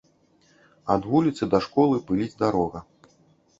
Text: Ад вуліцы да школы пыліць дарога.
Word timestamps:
Ад 0.93 1.01
вуліцы 1.11 1.43
да 1.53 1.61
школы 1.67 2.01
пыліць 2.09 2.39
дарога. 2.43 2.85